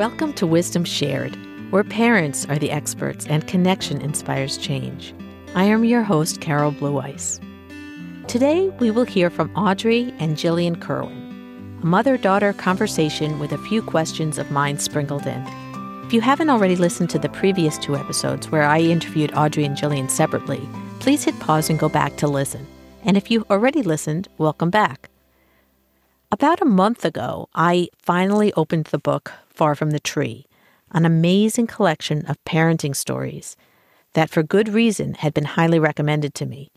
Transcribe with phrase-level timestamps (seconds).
[0.00, 1.36] Welcome to Wisdom Shared,
[1.70, 5.14] where parents are the experts and connection inspires change.
[5.54, 7.38] I am your host, Carol Blue Ice.
[8.26, 13.58] Today, we will hear from Audrey and Jillian Kerwin, a mother daughter conversation with a
[13.58, 15.44] few questions of mine sprinkled in.
[16.06, 19.76] If you haven't already listened to the previous two episodes where I interviewed Audrey and
[19.76, 20.66] Jillian separately,
[21.00, 22.66] please hit pause and go back to listen.
[23.04, 25.10] And if you already listened, welcome back.
[26.32, 30.46] About a month ago, I finally opened the book Far from the Tree,
[30.90, 33.58] an amazing collection of parenting stories
[34.14, 36.70] that, for good reason, had been highly recommended to me.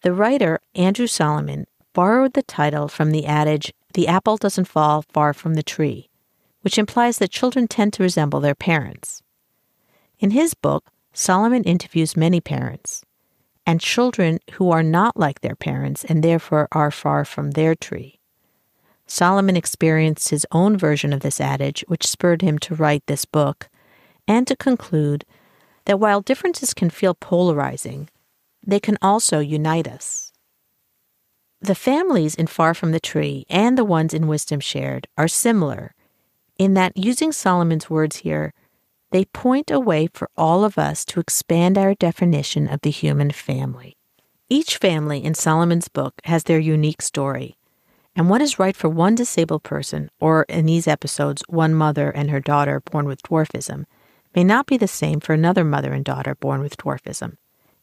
[0.00, 5.34] The writer, Andrew Solomon, borrowed the title from the adage, The apple doesn't fall far
[5.34, 6.08] from the tree,
[6.62, 9.22] which implies that children tend to resemble their parents.
[10.18, 13.04] In his book, Solomon interviews many parents
[13.66, 18.19] and children who are not like their parents and therefore are far from their tree.
[19.10, 23.68] Solomon experienced his own version of this adage, which spurred him to write this book,
[24.28, 25.24] and to conclude
[25.86, 28.08] that while differences can feel polarizing,
[28.64, 30.32] they can also unite us.
[31.60, 35.94] The families in Far From the Tree and the ones in Wisdom Shared are similar
[36.60, 38.52] in that, using Solomon's words here,
[39.12, 43.30] they point a way for all of us to expand our definition of the human
[43.30, 43.96] family.
[44.50, 47.56] Each family in Solomon's book has their unique story,
[48.16, 52.30] and what is right for one disabled person, or in these episodes, one mother and
[52.30, 53.84] her daughter born with dwarfism,
[54.34, 57.36] may not be the same for another mother and daughter born with dwarfism,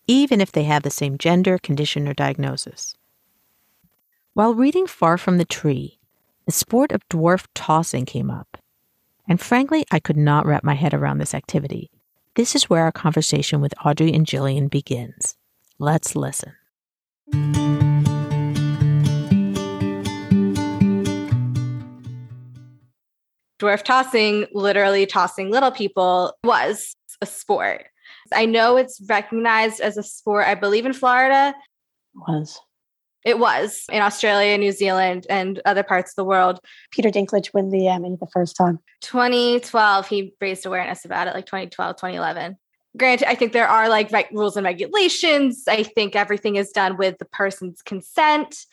[0.05, 2.95] even if they have the same gender, condition, or diagnosis.
[4.33, 5.99] While reading Far from the Tree,
[6.45, 8.57] the sport of dwarf tossing came up.
[9.27, 11.89] And frankly, I could not wrap my head around this activity.
[12.35, 15.35] This is where our conversation with Audrey and Jillian begins.
[15.79, 16.53] Let's listen.
[23.59, 27.85] Dwarf tossing, literally tossing little people, was a sport.
[28.33, 31.55] I know it's recognized as a sport, I believe in Florida.
[32.27, 32.59] Was.
[33.25, 36.59] It was in Australia, New Zealand, and other parts of the world.
[36.91, 38.79] Peter Dinklage won the Emmy the first time.
[39.01, 42.57] 2012, he raised awareness about it, like 2012, 2011.
[42.95, 45.63] Granted, I think there are like right, rules and regulations.
[45.67, 48.65] I think everything is done with the person's consent.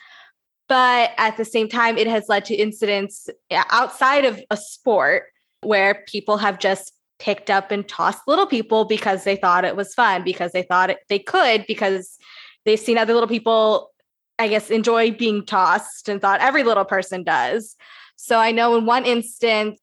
[0.74, 5.26] But at the same time, it has led to incidents outside of a sport
[5.62, 9.94] where people have just picked up and tossed little people because they thought it was
[9.94, 12.18] fun, because they thought it, they could, because
[12.64, 13.92] they've seen other little people,
[14.40, 17.76] I guess, enjoy being tossed and thought every little person does.
[18.16, 19.78] So I know in one instance,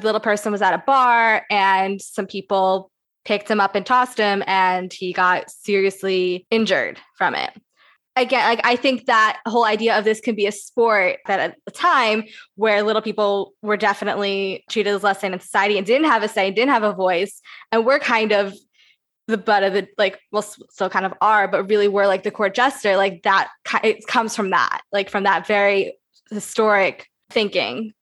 [0.00, 2.90] the little person was at a bar and some people
[3.24, 7.50] picked him up and tossed him, and he got seriously injured from it
[8.16, 11.56] again, like I think that whole idea of this can be a sport that at
[11.64, 12.24] the time
[12.56, 16.28] where little people were definitely treated as less than in society and didn't have a
[16.28, 17.40] say, didn't have a voice,
[17.72, 18.54] and we're kind of
[19.26, 22.30] the butt of the like well still kind of are but really we're like the
[22.30, 23.48] court jester like that
[23.82, 25.96] it comes from that like from that very
[26.30, 27.94] historic thinking.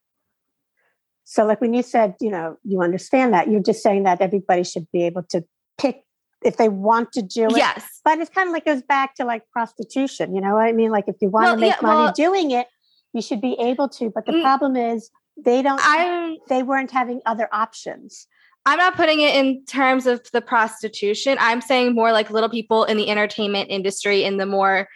[1.23, 4.63] So like when you said you know you understand that you're just saying that everybody
[4.63, 5.45] should be able to
[5.77, 6.03] pick
[6.43, 7.57] if they want to do it.
[7.57, 8.01] Yes.
[8.03, 10.35] But it's kind of like goes back to like prostitution.
[10.35, 10.91] You know what I mean?
[10.91, 12.67] Like if you want well, to make yeah, money well, doing it,
[13.13, 14.09] you should be able to.
[14.09, 18.27] But the mm, problem is they don't I'm, they weren't having other options.
[18.65, 21.37] I'm not putting it in terms of the prostitution.
[21.39, 24.87] I'm saying more like little people in the entertainment industry in the more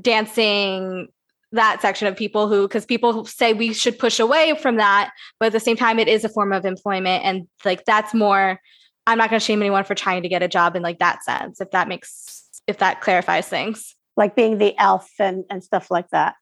[0.00, 1.08] dancing
[1.52, 5.46] that section of people who because people say we should push away from that but
[5.46, 8.58] at the same time it is a form of employment and like that's more
[9.06, 11.24] I'm not going to shame anyone for trying to get a job in like that
[11.24, 13.94] sense, if that makes, if that clarifies things.
[14.16, 16.34] Like being the elf and, and stuff like that.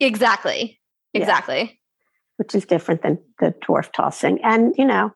[0.00, 0.80] Exactly.
[1.12, 1.58] Exactly.
[1.58, 1.70] Yeah.
[2.36, 4.42] Which is different than the dwarf tossing.
[4.42, 5.12] And, you know,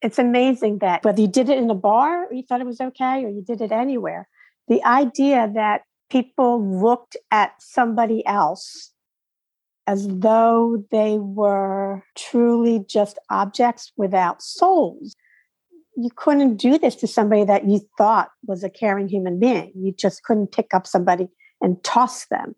[0.00, 2.80] it's amazing that whether you did it in a bar or you thought it was
[2.80, 4.28] okay or you did it anywhere,
[4.68, 8.92] the idea that people looked at somebody else
[9.86, 15.16] as though they were truly just objects without souls
[15.98, 19.72] you couldn't do this to somebody that you thought was a caring human being.
[19.74, 21.28] You just couldn't pick up somebody
[21.60, 22.54] and toss them.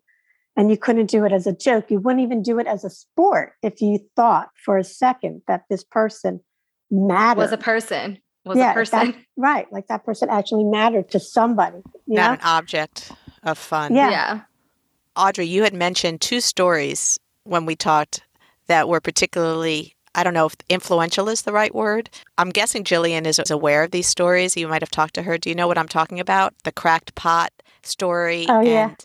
[0.55, 1.89] And you couldn't do it as a joke.
[1.89, 5.63] You wouldn't even do it as a sport if you thought for a second that
[5.71, 6.41] this person
[6.91, 7.39] mattered.
[7.41, 8.19] Was a person.
[8.45, 9.11] Was yeah, a person.
[9.11, 9.73] That, right.
[9.73, 11.81] Like that person actually mattered to somebody.
[12.05, 12.33] Not know?
[12.33, 13.11] an object
[13.41, 13.95] of fun.
[13.95, 14.11] Yeah.
[14.11, 14.41] yeah.
[15.15, 18.21] Audrey, you had mentioned two stories when we talked
[18.67, 22.09] that were particularly I don't know if influential is the right word.
[22.37, 24.57] I'm guessing Jillian is aware of these stories.
[24.57, 25.37] You might have talked to her.
[25.37, 26.53] Do you know what I'm talking about?
[26.63, 27.51] The cracked pot
[27.83, 28.45] story.
[28.49, 28.95] Oh, yeah.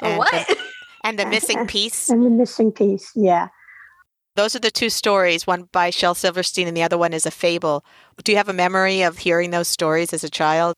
[0.00, 0.30] And, what?
[0.30, 0.56] The,
[1.04, 2.08] and the missing piece.
[2.08, 3.48] And the missing piece, yeah.
[4.36, 7.30] Those are the two stories, one by Shel Silverstein and the other one is a
[7.30, 7.84] fable.
[8.22, 10.74] Do you have a memory of hearing those stories as a child?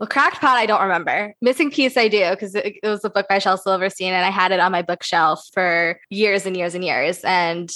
[0.00, 1.32] Well, Cracked Pot, I don't remember.
[1.40, 4.30] Missing Piece, I do, because it, it, was a book by Shel Silverstein, and I
[4.30, 7.20] had it on my bookshelf for years and years and years.
[7.22, 7.70] And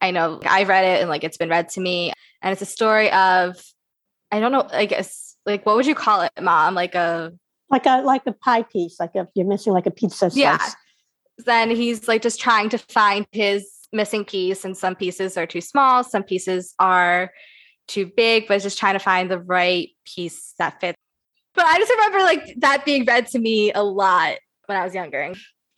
[0.00, 2.12] I know I've read it, and like it's been read to me.
[2.42, 3.56] And it's a story of,
[4.32, 6.74] I don't know, I guess, like what would you call it, Mom?
[6.74, 7.32] Like a
[7.68, 10.36] like a like a pie piece, like if you're missing like a pizza slice.
[10.36, 10.66] Yeah.
[11.46, 15.60] Then he's like just trying to find his missing piece, and some pieces are too
[15.60, 17.30] small, some pieces are
[17.88, 20.96] too big, but just trying to find the right piece that fits
[21.54, 24.36] but I just remember like that being read to me a lot
[24.66, 25.32] when I was younger.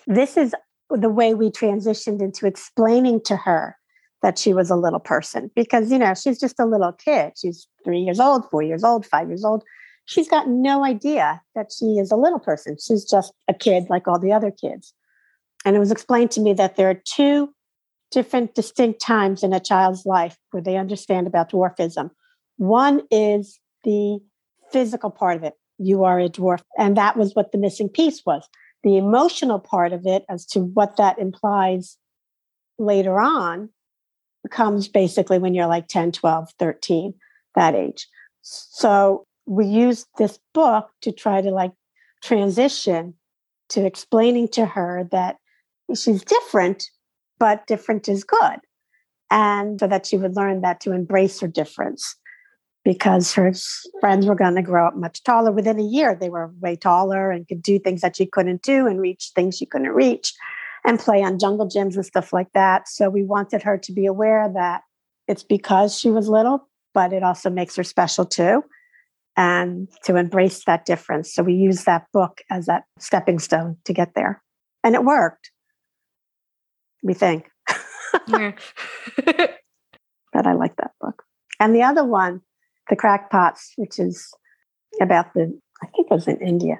[0.06, 0.54] This is
[0.90, 3.76] the way we transitioned into explaining to her
[4.22, 7.32] that she was a little person because, you know, she's just a little kid.
[7.36, 9.64] She's three years old, four years old, five years old.
[10.04, 12.76] She's got no idea that she is a little person.
[12.84, 14.94] She's just a kid like all the other kids.
[15.64, 17.52] And it was explained to me that there are two
[18.10, 22.10] different distinct times in a child's life where they understand about dwarfism.
[22.56, 24.18] One is the
[24.70, 26.62] physical part of it you are a dwarf.
[26.78, 28.48] And that was what the missing piece was.
[28.84, 31.96] The emotional part of it, as to what that implies
[32.78, 33.68] later on,
[34.50, 37.14] comes basically when you're like 10, 12, 13,
[37.54, 38.08] that age.
[38.42, 41.72] So we used this book to try to like
[42.22, 43.14] transition
[43.70, 45.36] to explaining to her that
[45.94, 46.84] she's different,
[47.38, 48.58] but different is good.
[49.30, 52.16] And so that she would learn that to embrace her difference
[52.84, 53.52] because her
[54.00, 55.52] friends were going to grow up much taller.
[55.52, 58.86] Within a year, they were way taller and could do things that she couldn't do
[58.86, 60.34] and reach things she couldn't reach
[60.84, 62.88] and play on jungle gyms and stuff like that.
[62.88, 64.82] So we wanted her to be aware that
[65.28, 68.64] it's because she was little, but it also makes her special too.
[69.36, 71.32] And to embrace that difference.
[71.32, 74.42] So we used that book as that stepping stone to get there.
[74.84, 75.50] And it worked,
[77.02, 77.48] we think.
[78.26, 78.58] but
[80.34, 81.22] I like that book.
[81.58, 82.42] And the other one
[82.88, 84.32] the crackpots, which is
[85.00, 86.76] about the, I think it was in India.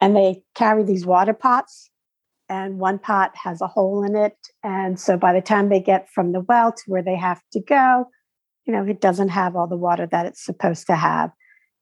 [0.00, 1.90] And they carry these water pots,
[2.48, 4.36] and one pot has a hole in it.
[4.62, 7.60] And so by the time they get from the well to where they have to
[7.60, 8.08] go,
[8.66, 11.30] you know, it doesn't have all the water that it's supposed to have.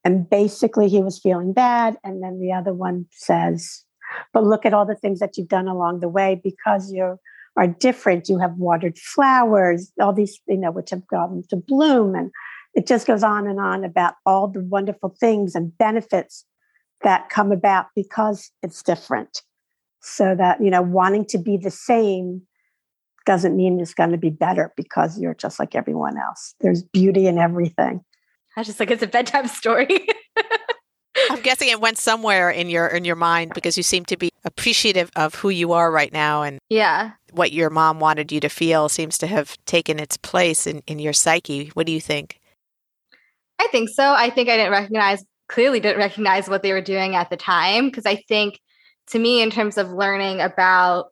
[0.05, 1.97] And basically, he was feeling bad.
[2.03, 3.85] And then the other one says,
[4.33, 7.19] But look at all the things that you've done along the way because you
[7.57, 8.29] are different.
[8.29, 12.33] You have watered flowers, all these, you know, which have gone to bloom and
[12.75, 16.45] it just goes on and on about all the wonderful things and benefits
[17.03, 19.43] that come about because it's different.
[20.03, 22.43] So that, you know, wanting to be the same
[23.25, 26.55] doesn't mean it's going to be better because you're just like everyone else.
[26.61, 28.05] There's beauty in everything.
[28.57, 30.07] I just like it's a bedtime story.
[31.31, 34.31] I'm guessing it went somewhere in your in your mind because you seem to be
[34.45, 38.49] appreciative of who you are right now and yeah what your mom wanted you to
[38.49, 41.69] feel seems to have taken its place in, in your psyche.
[41.75, 42.39] What do you think?
[43.59, 44.13] I think so.
[44.13, 47.87] I think I didn't recognize, clearly didn't recognize what they were doing at the time.
[47.87, 48.61] Because I think
[49.09, 51.11] to me, in terms of learning about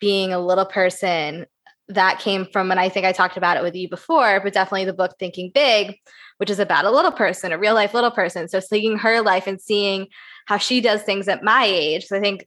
[0.00, 1.46] being a little person,
[1.88, 4.86] that came from, and I think I talked about it with you before, but definitely
[4.86, 5.96] the book Thinking Big,
[6.38, 8.48] which is about a little person, a real life little person.
[8.48, 10.06] So seeing her life and seeing
[10.46, 12.06] how she does things at my age.
[12.06, 12.46] So I think,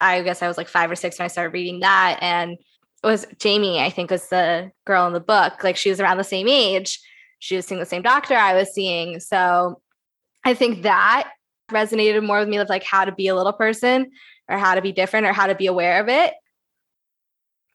[0.00, 2.18] I guess I was like five or six when I started reading that.
[2.22, 5.62] And it was Jamie, I think was the girl in the book.
[5.62, 6.98] Like she was around the same age
[7.42, 9.18] she was seeing the same doctor I was seeing.
[9.18, 9.80] So
[10.44, 11.28] I think that
[11.70, 14.10] resonated more with me of like how to be a little person
[14.48, 16.34] or how to be different or how to be aware of it.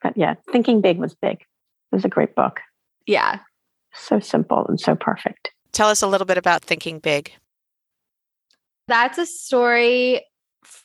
[0.01, 1.41] But yeah, Thinking Big was big.
[1.41, 2.59] It was a great book.
[3.05, 3.39] Yeah.
[3.93, 5.51] So simple and so perfect.
[5.71, 7.31] Tell us a little bit about Thinking Big.
[8.87, 10.25] That's a story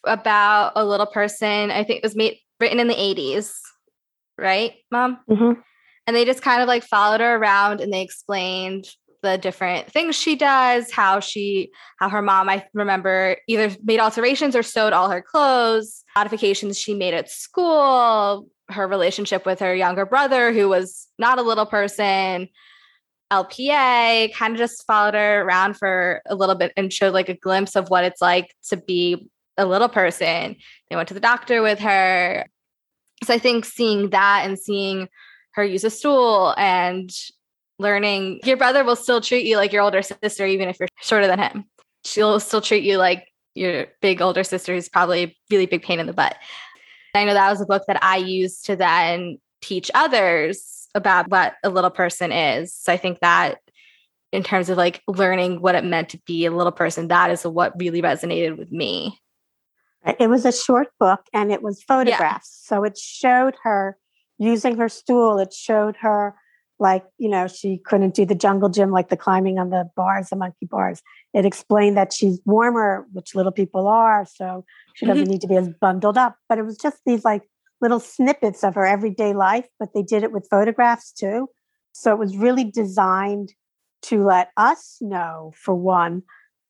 [0.04, 1.70] about a little person.
[1.70, 3.52] I think it was made written in the 80s,
[4.38, 5.18] right, mom?
[5.28, 5.60] Mm-hmm.
[6.06, 8.86] And they just kind of like followed her around and they explained
[9.22, 14.56] the different things she does, how she, how her mom, I remember either made alterations
[14.56, 20.04] or sewed all her clothes, modifications she made at school, her relationship with her younger
[20.04, 22.48] brother, who was not a little person,
[23.32, 27.34] LPA, kind of just followed her around for a little bit and showed like a
[27.34, 30.56] glimpse of what it's like to be a little person.
[30.90, 32.44] They went to the doctor with her.
[33.24, 35.08] So I think seeing that and seeing
[35.52, 37.10] her use a stool and
[37.82, 41.26] learning your brother will still treat you like your older sister, even if you're shorter
[41.26, 41.64] than him.
[42.04, 46.00] She'll still treat you like your big older sister who's probably a really big pain
[46.00, 46.36] in the butt.
[47.14, 51.54] I know that was a book that I used to then teach others about what
[51.62, 52.74] a little person is.
[52.74, 53.58] So I think that
[54.32, 57.44] in terms of like learning what it meant to be a little person, that is
[57.44, 59.18] what really resonated with me.
[60.18, 62.64] It was a short book and it was photographs.
[62.64, 62.76] Yeah.
[62.76, 63.96] So it showed her
[64.38, 66.34] using her stool, it showed her
[66.82, 70.28] like, you know, she couldn't do the jungle gym, like the climbing on the bars,
[70.28, 71.00] the monkey bars.
[71.32, 74.26] It explained that she's warmer, which little people are.
[74.26, 74.64] So
[74.96, 75.30] she doesn't mm-hmm.
[75.30, 76.36] need to be as bundled up.
[76.48, 77.42] But it was just these like
[77.80, 81.48] little snippets of her everyday life, but they did it with photographs too.
[81.92, 83.54] So it was really designed
[84.02, 86.22] to let us know, for one,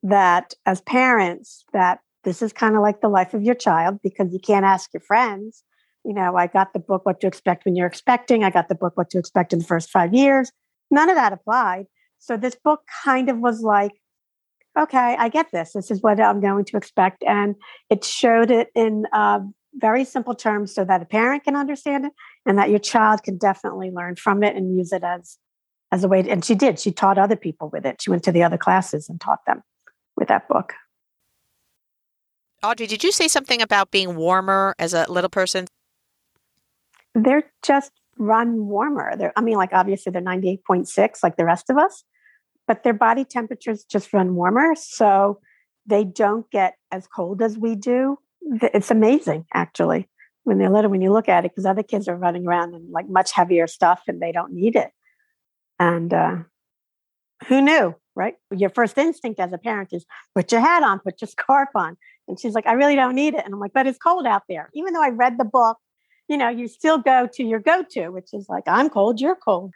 [0.02, 4.32] that as parents, that this is kind of like the life of your child because
[4.32, 5.64] you can't ask your friends
[6.04, 8.44] you know, I got the book What to Expect When You're Expecting.
[8.44, 10.50] I got the book What to Expect in the First Five Years.
[10.90, 11.86] None of that applied.
[12.18, 13.92] So this book kind of was like,
[14.78, 15.72] okay, I get this.
[15.72, 17.22] This is what I'm going to expect.
[17.24, 17.56] And
[17.90, 19.40] it showed it in uh,
[19.74, 22.12] very simple terms so that a parent can understand it
[22.46, 25.38] and that your child can definitely learn from it and use it as
[25.90, 28.22] as a way to, and she did she taught other people with it she went
[28.22, 29.62] to the other classes and taught them
[30.16, 30.74] with that book
[32.62, 35.66] audrey did you say something about being warmer as a little person
[37.14, 39.16] they're just run warmer.
[39.16, 42.04] They're, I mean, like obviously they're 98.6 like the rest of us,
[42.66, 44.74] but their body temperatures just run warmer.
[44.76, 45.40] So
[45.86, 48.18] they don't get as cold as we do.
[48.40, 50.08] It's amazing, actually,
[50.44, 52.90] when they're little, when you look at it, because other kids are running around in
[52.90, 54.90] like much heavier stuff and they don't need it.
[55.78, 56.36] And uh,
[57.48, 58.34] who knew, right?
[58.54, 60.04] Your first instinct as a parent is
[60.34, 61.96] put your hat on, put your scarf on.
[62.28, 63.44] And she's like, I really don't need it.
[63.44, 64.70] And I'm like, but it's cold out there.
[64.74, 65.78] Even though I read the book
[66.28, 69.36] you know, you still go to your go to, which is like, I'm cold, you're
[69.36, 69.72] cold.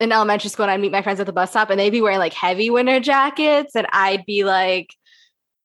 [0.00, 2.00] In elementary school, and I'd meet my friends at the bus stop and they'd be
[2.00, 4.94] wearing like heavy winter jackets, and I'd be like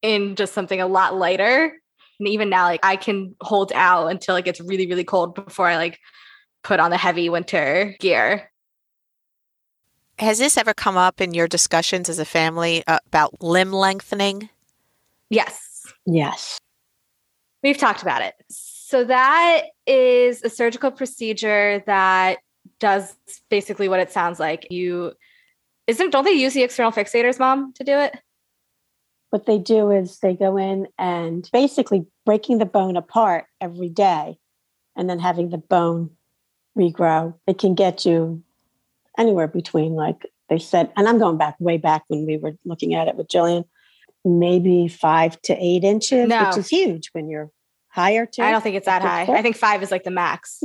[0.01, 1.73] in just something a lot lighter.
[2.19, 5.67] And even now, like I can hold out until it gets really, really cold before
[5.67, 5.99] I like
[6.63, 8.51] put on the heavy winter gear.
[10.19, 14.49] Has this ever come up in your discussions as a family uh, about limb lengthening?
[15.29, 15.85] Yes.
[16.05, 16.57] Yes.
[17.63, 18.33] We've talked about it.
[18.87, 22.37] So that is a surgical procedure that
[22.79, 23.13] does
[23.49, 24.71] basically what it sounds like.
[24.71, 25.11] You
[25.87, 28.17] isn't don't they use the external fixators, mom, to do it?
[29.29, 34.37] What they do is they go in and basically breaking the bone apart every day
[34.95, 36.11] and then having the bone
[36.77, 37.33] regrow.
[37.45, 38.41] It can get you
[39.17, 42.95] anywhere between like they said, and I'm going back way back when we were looking
[42.95, 43.65] at it with Jillian,
[44.23, 46.45] maybe five to eight inches, no.
[46.45, 47.51] which is huge when you're
[47.97, 48.43] higher too?
[48.43, 49.23] I don't think it's that high.
[49.23, 50.63] I think five is like the max.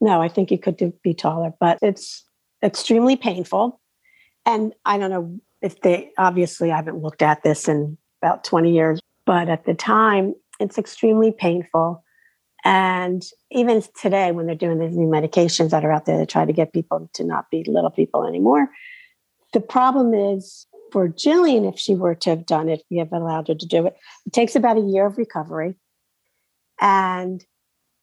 [0.00, 2.24] No, I think you could be taller, but it's
[2.62, 3.80] extremely painful.
[4.44, 8.72] And I don't know if they obviously I haven't looked at this in about 20
[8.72, 12.04] years, but at the time it's extremely painful.
[12.64, 16.44] And even today, when they're doing these new medications that are out there to try
[16.44, 18.68] to get people to not be little people anymore,
[19.52, 20.66] the problem is
[20.96, 23.86] for Jillian, if she were to have done it, we have allowed her to do
[23.86, 25.74] it, it takes about a year of recovery.
[26.80, 27.44] And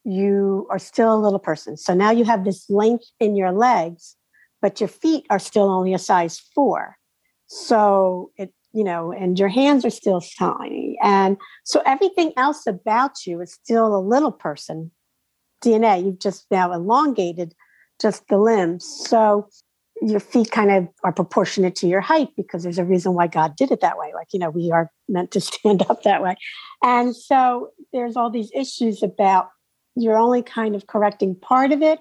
[0.03, 1.75] you are still a little person.
[1.75, 4.15] So now you have this length in your legs,
[4.61, 6.95] but your feet are still only a size four.
[7.47, 10.95] So it, you know, and your hands are still tiny.
[11.01, 14.91] And so everything else about you is still a little person
[15.65, 16.05] DNA.
[16.05, 17.55] You've just now elongated
[17.99, 18.85] just the limbs.
[18.85, 19.47] So
[20.09, 23.55] your feet kind of are proportionate to your height because there's a reason why God
[23.55, 24.11] did it that way.
[24.13, 26.35] Like, you know, we are meant to stand up that way.
[26.83, 29.49] And so there's all these issues about
[29.95, 31.99] you're only kind of correcting part of it,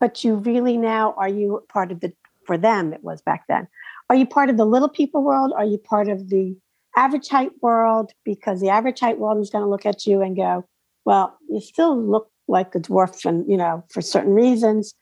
[0.00, 2.12] but you really now are you part of the,
[2.44, 3.68] for them, it was back then.
[4.08, 5.52] Are you part of the little people world?
[5.56, 6.56] Are you part of the
[6.96, 8.10] average height world?
[8.24, 10.64] Because the average height world is going to look at you and go,
[11.04, 14.94] well, you still look like a dwarf and, you know, for certain reasons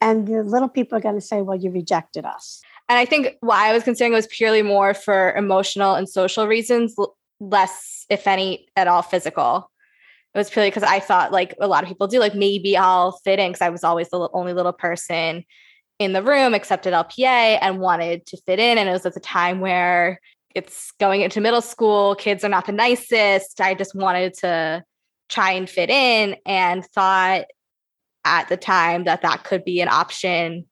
[0.00, 2.60] and the little people are going to say, well, you rejected us.
[2.88, 6.46] And I think why I was considering it was purely more for emotional and social
[6.46, 6.94] reasons,
[7.40, 9.70] less, if any, at all physical.
[10.34, 13.12] It was purely because I thought, like a lot of people do, like maybe I'll
[13.24, 15.44] fit in because I was always the only little person
[15.98, 18.78] in the room except at LPA and wanted to fit in.
[18.78, 20.20] And it was at the time where
[20.54, 23.60] it's going into middle school, kids are not the nicest.
[23.60, 24.84] I just wanted to
[25.28, 27.46] try and fit in and thought
[28.26, 30.66] at the time that that could be an option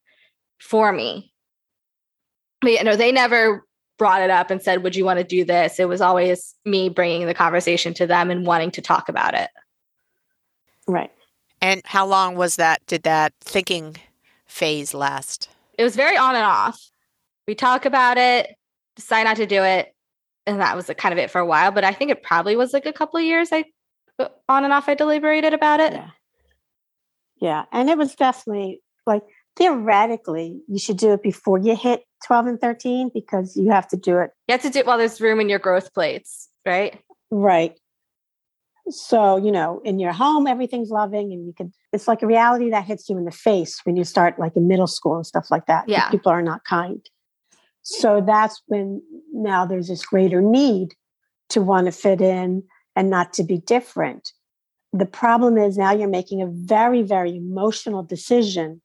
[0.61, 1.32] for me.
[2.61, 3.64] But, you know, they never
[3.99, 5.78] brought it up and said, Would you want to do this?
[5.78, 9.50] It was always me bringing the conversation to them and wanting to talk about it.
[10.87, 11.11] Right.
[11.61, 12.84] And how long was that?
[12.87, 13.96] Did that thinking
[14.46, 15.49] phase last?
[15.78, 16.78] It was very on and off.
[17.46, 18.54] We talk about it,
[18.96, 19.94] decide not to do it.
[20.46, 21.70] And that was kind of it for a while.
[21.70, 23.64] But I think it probably was like a couple of years I
[24.18, 25.92] uh, on and off I deliberated about it.
[25.94, 26.11] Yeah.
[27.44, 27.66] Yeah.
[27.72, 29.22] And it was definitely like
[29.54, 33.98] theoretically, you should do it before you hit 12 and 13 because you have to
[33.98, 34.30] do it.
[34.48, 36.98] You have to do it while there's room in your growth plates, right?
[37.30, 37.78] Right.
[38.88, 42.70] So, you know, in your home, everything's loving and you can, it's like a reality
[42.70, 45.50] that hits you in the face when you start like in middle school and stuff
[45.50, 45.86] like that.
[45.86, 46.08] Yeah.
[46.08, 47.04] People are not kind.
[47.82, 49.02] So that's when
[49.34, 50.94] now there's this greater need
[51.50, 52.62] to want to fit in
[52.96, 54.32] and not to be different.
[54.96, 58.80] The problem is now you're making a very, very emotional decision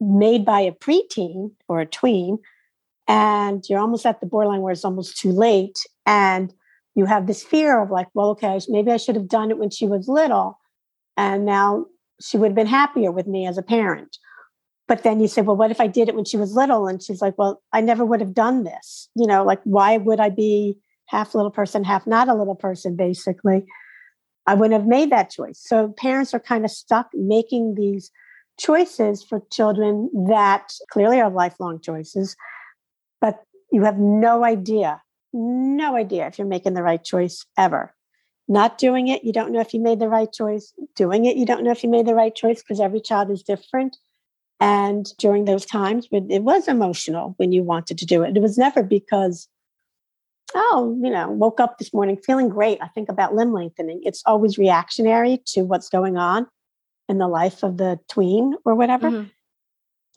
[0.00, 2.38] made by a preteen or a tween,
[3.06, 5.78] and you're almost at the borderline where it's almost too late.
[6.04, 6.52] And
[6.96, 9.70] you have this fear of like, well, okay, maybe I should have done it when
[9.70, 10.58] she was little.
[11.16, 11.86] And now
[12.20, 14.18] she would have been happier with me as a parent.
[14.88, 16.88] But then you say, well, what if I did it when she was little?
[16.88, 19.08] And she's like, well, I never would have done this.
[19.14, 22.96] You know, like, why would I be half little person, half not a little person,
[22.96, 23.64] basically?
[24.46, 25.60] I wouldn't have made that choice.
[25.62, 28.10] So parents are kind of stuck making these
[28.58, 32.36] choices for children that clearly are lifelong choices,
[33.20, 37.92] but you have no idea, no idea if you're making the right choice ever.
[38.48, 40.72] Not doing it, you don't know if you made the right choice.
[40.94, 43.42] Doing it, you don't know if you made the right choice because every child is
[43.42, 43.96] different.
[44.60, 48.40] And during those times when it was emotional when you wanted to do it, it
[48.40, 49.48] was never because,
[50.56, 52.78] oh, you know, woke up this morning feeling great.
[52.80, 54.00] I think about limb lengthening.
[54.02, 56.46] It's always reactionary to what's going on
[57.08, 59.10] in the life of the tween or whatever.
[59.10, 59.28] Mm-hmm.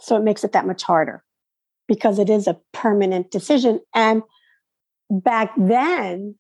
[0.02, 1.24] So it makes it that much harder
[1.88, 3.82] because it is a permanent decision.
[3.94, 4.24] And
[5.10, 6.36] back then,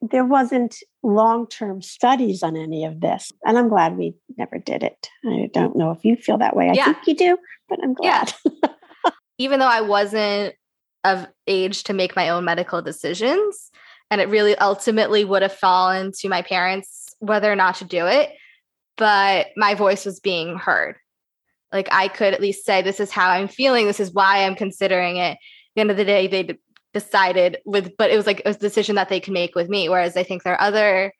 [0.00, 3.32] there wasn't long term studies on any of this.
[3.44, 5.08] And I'm glad we never did it.
[5.26, 6.68] I don't know if you feel that way.
[6.70, 6.84] I yeah.
[6.84, 7.38] think you do,
[7.68, 8.32] but I'm glad.
[8.44, 8.68] Yeah.
[9.38, 10.54] Even though I wasn't
[11.04, 13.70] of age to make my own medical decisions,
[14.10, 18.06] and it really ultimately would have fallen to my parents whether or not to do
[18.06, 18.30] it,
[18.96, 20.96] but my voice was being heard.
[21.72, 23.86] Like I could at least say, This is how I'm feeling.
[23.86, 25.32] This is why I'm considering it.
[25.32, 25.38] At
[25.74, 26.58] the end of the day, they
[26.94, 30.16] decided with but it was like a decision that they can make with me whereas
[30.16, 31.12] i think there are other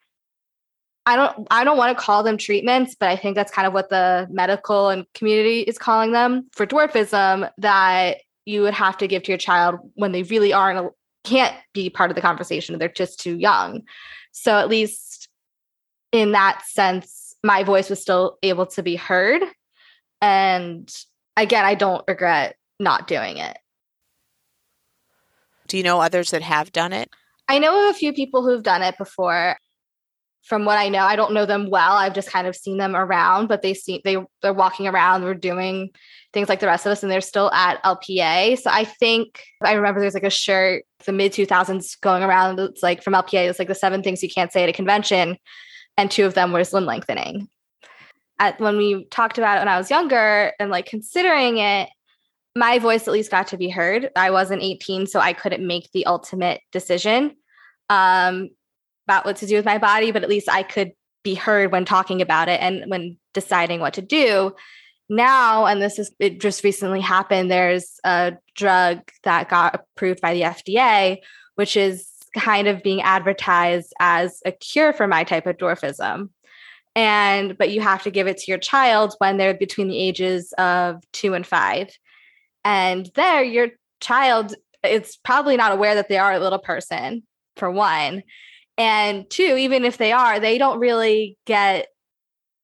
[1.05, 3.73] i don't i don't want to call them treatments but i think that's kind of
[3.73, 9.07] what the medical and community is calling them for dwarfism that you would have to
[9.07, 10.91] give to your child when they really aren't
[11.23, 13.81] can't be part of the conversation they're just too young
[14.31, 15.27] so at least
[16.11, 19.41] in that sense my voice was still able to be heard
[20.21, 20.93] and
[21.35, 23.57] again i don't regret not doing it
[25.67, 27.09] do you know others that have done it?
[27.47, 29.57] I know of a few people who've done it before.
[30.43, 31.93] From what I know, I don't know them well.
[31.93, 35.33] I've just kind of seen them around, but they see they they're walking around, they're
[35.33, 35.89] doing
[36.35, 38.59] things like the rest of us, and they're still at LPA.
[38.59, 42.59] So I think I remember there's like a shirt, the mid 2000s going around.
[42.59, 45.37] It's like from LPA, it's like the seven things you can't say at a convention,
[45.97, 47.47] and two of them was limb lengthening.
[48.37, 51.89] At when we talked about it when I was younger and like considering it,
[52.53, 54.11] my voice at least got to be heard.
[54.15, 57.37] I wasn't 18, so I couldn't make the ultimate decision
[57.89, 58.49] um,
[59.07, 60.91] about what to do with my body, but at least I could
[61.23, 64.53] be heard when talking about it and when deciding what to do.
[65.07, 70.33] Now, and this is it just recently happened, there's a drug that got approved by
[70.33, 71.17] the FDA,
[71.55, 76.29] which is kind of being advertised as a cure for my type of dwarfism.
[76.95, 80.53] And but you have to give it to your child when they're between the ages
[80.57, 81.89] of two and five.
[82.63, 87.23] And there, your child is probably not aware that they are a little person,
[87.55, 88.23] for one.
[88.77, 91.87] And two, even if they are, they don't really get,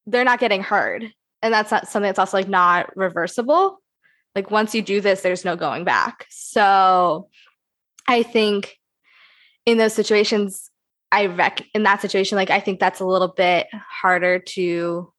[0.06, 1.12] they're not getting heard.
[1.42, 3.82] And that's not something that's also like not reversible.
[4.36, 6.26] Like once you do this, there's no going back.
[6.30, 7.30] So
[8.08, 8.78] I think
[9.66, 10.70] in those situations,
[11.12, 15.12] I rec in that situation, like I think that's a little bit harder to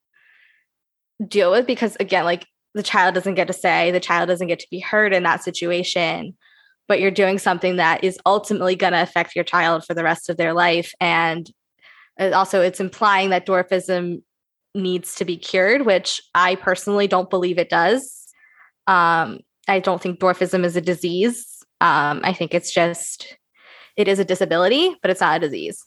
[1.27, 4.61] deal with because again, like the child doesn't get to say, the child doesn't get
[4.61, 6.35] to be heard in that situation,
[6.89, 10.31] but you're doing something that is ultimately going to affect your child for the rest
[10.31, 10.95] of their life.
[11.01, 11.51] And
[12.19, 14.23] uh, also, it's implying that dwarfism
[14.75, 18.27] needs to be cured, which I personally don't believe it does.
[18.87, 21.63] Um, I don't think dwarfism is a disease.
[21.81, 23.37] Um, I think it's just,
[23.97, 25.85] it is a disability, but it's not a disease.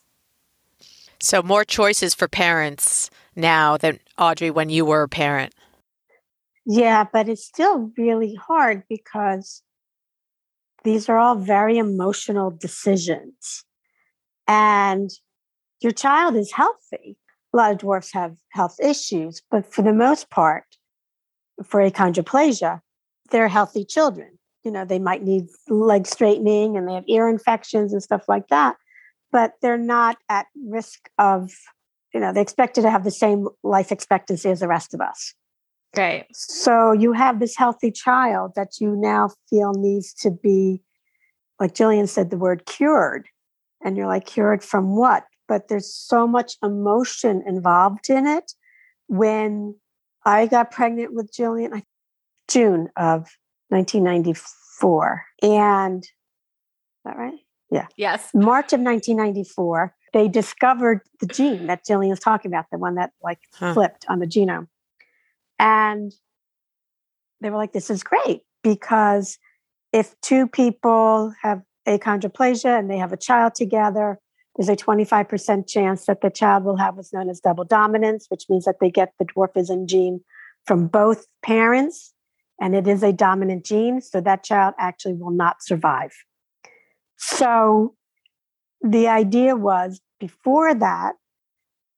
[1.19, 5.53] So, more choices for parents now than Audrey when you were a parent.
[6.65, 9.61] Yeah, but it's still really hard because
[10.83, 13.63] these are all very emotional decisions.
[14.47, 15.09] And
[15.81, 17.17] your child is healthy.
[17.55, 20.65] A lot of dwarfs have health issues, but for the most part,
[21.63, 22.81] for achondroplasia,
[23.31, 24.37] they're healthy children.
[24.65, 28.49] You know, they might need leg straightening and they have ear infections and stuff like
[28.49, 28.75] that,
[29.31, 31.49] but they're not at risk of,
[32.13, 35.33] you know, they're expected to have the same life expectancy as the rest of us.
[35.95, 36.25] Right.
[36.33, 40.81] So you have this healthy child that you now feel needs to be,
[41.57, 43.29] like Jillian said, the word cured.
[43.85, 45.23] And you're like, cured from what?
[45.47, 48.53] But there's so much emotion involved in it.
[49.07, 49.75] When
[50.25, 51.83] I got pregnant with Jillian,
[52.47, 53.29] June of
[53.69, 55.25] 1994.
[55.41, 56.11] And is
[57.03, 57.39] that right?
[57.71, 57.87] Yeah.
[57.97, 58.29] Yes.
[58.33, 63.11] March of 1994, they discovered the gene that Jillian was talking about, the one that
[63.23, 63.73] like huh.
[63.73, 64.67] flipped on the genome.
[65.59, 66.11] And
[67.41, 69.37] they were like, this is great because
[69.93, 74.19] if two people have achondroplasia and they have a child together,
[74.55, 78.45] there's a 25% chance that the child will have what's known as double dominance, which
[78.49, 80.21] means that they get the dwarfism gene
[80.65, 82.13] from both parents,
[82.59, 86.11] and it is a dominant gene, so that child actually will not survive.
[87.17, 87.95] So
[88.81, 91.13] the idea was before that,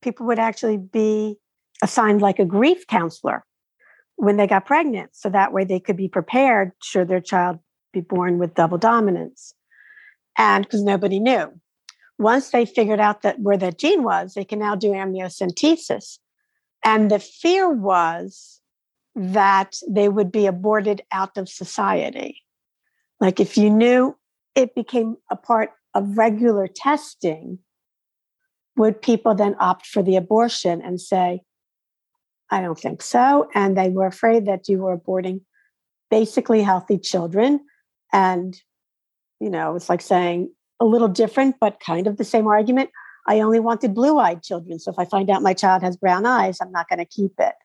[0.02, 1.38] people would actually be
[1.84, 3.46] assigned like a grief counselor
[4.16, 7.60] when they got pregnant, so that way they could be prepared should their child
[7.94, 9.54] be born with double dominance.
[10.40, 11.60] And because nobody knew.
[12.20, 16.18] Once they figured out that where that gene was, they can now do amniocentesis.
[16.84, 18.62] And the fear was
[19.16, 22.44] that they would be aborted out of society.
[23.20, 24.16] Like if you knew
[24.56, 27.60] it became a part of regular testing,
[28.76, 31.42] would people then opt for the abortion and say,
[32.50, 33.50] I don't think so.
[33.54, 35.42] And they were afraid that you were aborting
[36.10, 37.60] basically healthy children.
[38.14, 38.56] And,
[39.40, 42.90] you know, it's like saying a little different, but kind of the same argument.
[43.28, 44.80] I only wanted blue eyed children.
[44.80, 47.34] So if I find out my child has brown eyes, I'm not going to keep
[47.40, 47.56] it.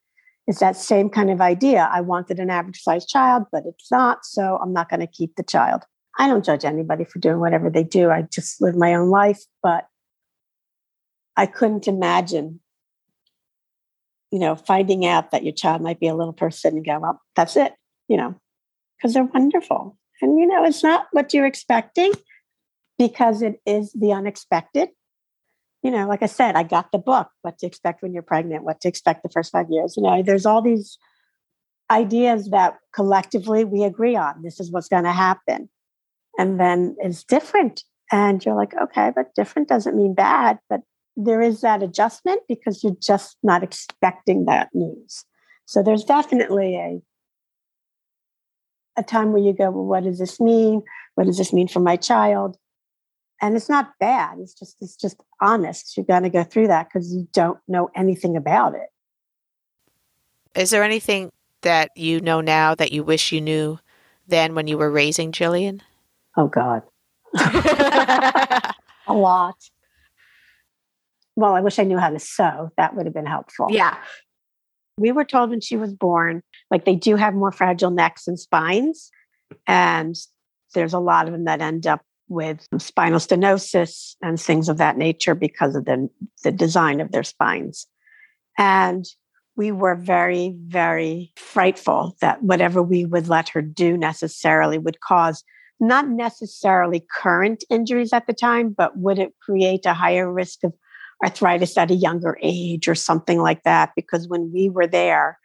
[0.48, 1.88] It's that same kind of idea.
[1.92, 4.24] I wanted an average sized child, but it's not.
[4.24, 5.82] So I'm not going to keep the child.
[6.18, 8.10] I don't judge anybody for doing whatever they do.
[8.10, 9.40] I just live my own life.
[9.62, 9.86] But
[11.36, 12.60] I couldn't imagine,
[14.32, 17.20] you know, finding out that your child might be a little person and go, well,
[17.36, 17.72] that's it,
[18.08, 18.34] you know,
[18.96, 19.96] because they're wonderful.
[20.20, 22.12] And, you know, it's not what you're expecting
[22.98, 24.90] because it is the unexpected
[25.82, 28.64] you know, like I said, I got the book, what to expect when you're pregnant,
[28.64, 29.96] what to expect the first five years.
[29.96, 30.96] You know, there's all these
[31.90, 34.42] ideas that collectively we agree on.
[34.42, 35.68] This is what's going to happen.
[36.38, 37.82] And then it's different.
[38.12, 40.58] And you're like, okay, but different doesn't mean bad.
[40.70, 40.82] But
[41.16, 45.24] there is that adjustment because you're just not expecting that news.
[45.66, 47.02] So there's definitely a
[48.94, 50.82] a time where you go, well, what does this mean?
[51.14, 52.58] What does this mean for my child?
[53.42, 56.88] And it's not bad it's just it's just honest you're going to go through that
[56.88, 58.88] because you don't know anything about it.
[60.54, 63.78] Is there anything that you know now that you wish you knew
[64.28, 65.80] then when you were raising jillian?
[66.36, 66.82] Oh god.
[67.34, 69.56] A lot.
[71.34, 72.70] Well i wish i knew how to sew.
[72.76, 73.66] That would have been helpful.
[73.70, 73.96] Yeah.
[74.98, 78.38] We were told when she was born like they do have more fragile necks and
[78.38, 79.10] spines
[79.66, 80.16] and
[80.74, 84.96] there's a lot of them that end up with spinal stenosis and things of that
[84.96, 86.08] nature because of the,
[86.44, 87.86] the design of their spines.
[88.58, 89.04] And
[89.56, 95.44] we were very, very frightful that whatever we would let her do necessarily would cause
[95.78, 100.72] not necessarily current injuries at the time, but would it create a higher risk of
[101.22, 103.90] arthritis at a younger age or something like that?
[103.96, 105.38] Because when we were there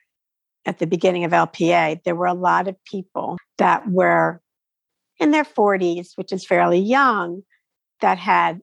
[0.66, 4.42] at the beginning of LPA, there were a lot of people that were
[5.20, 7.44] in their 40s, which is fairly young,
[8.02, 8.62] that had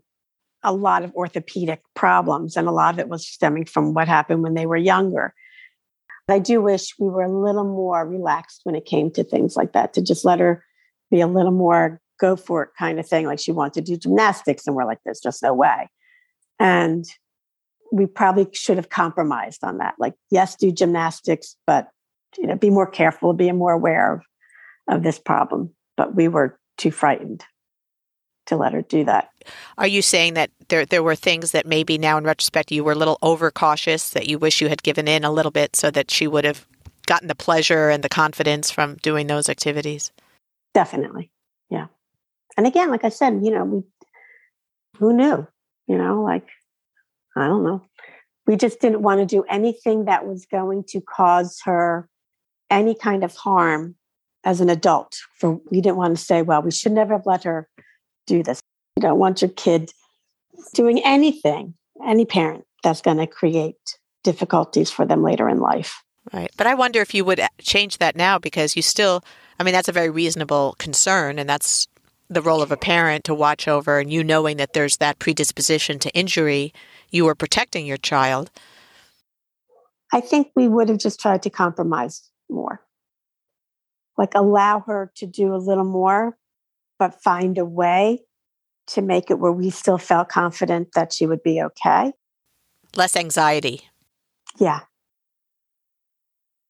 [0.62, 2.56] a lot of orthopedic problems.
[2.56, 5.34] And a lot of it was stemming from what happened when they were younger.
[6.28, 9.72] I do wish we were a little more relaxed when it came to things like
[9.72, 10.64] that, to just let her
[11.10, 13.26] be a little more go for it kind of thing.
[13.26, 15.90] Like she wanted to do gymnastics, and we're like, there's just no way.
[16.58, 17.04] And
[17.92, 19.94] we probably should have compromised on that.
[19.98, 21.88] Like, yes, do gymnastics, but
[22.38, 24.22] you know, be more careful, be more aware of,
[24.88, 27.44] of this problem but we were too frightened
[28.46, 29.30] to let her do that.
[29.78, 32.92] Are you saying that there there were things that maybe now in retrospect you were
[32.92, 36.10] a little overcautious that you wish you had given in a little bit so that
[36.10, 36.66] she would have
[37.06, 40.10] gotten the pleasure and the confidence from doing those activities?
[40.72, 41.30] Definitely.
[41.70, 41.86] Yeah.
[42.56, 43.82] And again, like I said, you know, we
[44.98, 45.46] who knew?
[45.86, 46.48] You know, like
[47.36, 47.82] I don't know.
[48.46, 52.08] We just didn't want to do anything that was going to cause her
[52.70, 53.96] any kind of harm
[54.44, 57.44] as an adult for we didn't want to say well we should never have let
[57.44, 57.68] her
[58.26, 58.60] do this.
[58.96, 59.92] You don't want your kid
[60.74, 66.02] doing anything any parent that's going to create difficulties for them later in life.
[66.32, 66.50] Right.
[66.56, 69.22] But i wonder if you would uh, change that now because you still
[69.58, 71.86] i mean that's a very reasonable concern and that's
[72.30, 75.98] the role of a parent to watch over and you knowing that there's that predisposition
[75.98, 76.72] to injury
[77.14, 78.50] you are protecting your child.
[80.12, 82.83] I think we would have just tried to compromise more
[84.16, 86.36] like allow her to do a little more,
[86.98, 88.24] but find a way
[88.86, 92.12] to make it where we still felt confident that she would be okay.
[92.96, 93.88] Less anxiety.
[94.58, 94.80] Yeah.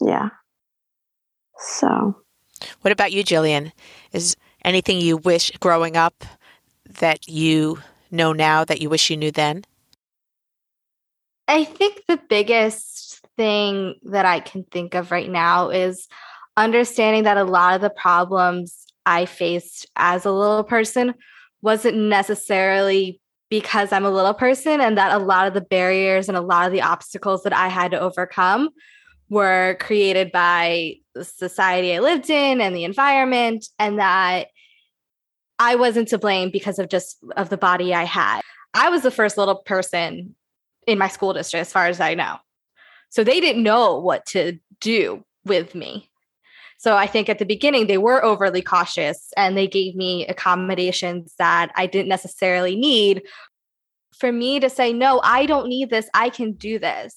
[0.01, 0.31] Yeah.
[1.59, 2.17] So,
[2.83, 3.73] what about you, Jillian?
[4.13, 6.25] Is anything you wish growing up
[6.89, 7.79] that you
[8.11, 9.65] know now that you wish you knew then?
[11.47, 16.09] I think the biggest thing that I can think of right now is
[16.57, 21.15] understanding that a lot of the problems I faced as a little person
[21.63, 26.37] wasn't necessarily because I'm a little person, and that a lot of the barriers and
[26.37, 28.71] a lot of the obstacles that I had to overcome
[29.29, 34.49] were created by the society I lived in and the environment, and that
[35.59, 38.41] I wasn't to blame because of just of the body I had.
[38.73, 40.35] I was the first little person
[40.87, 42.39] in my school district, as far as I know.
[43.11, 46.11] So they didn't know what to do with me.
[46.85, 51.35] So I think at the beginning they were overly cautious and they gave me accommodations
[51.39, 53.23] that I didn't necessarily need.
[54.19, 57.17] For me to say, no, I don't need this, I can do this.